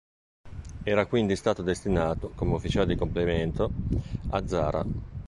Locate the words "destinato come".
1.61-2.53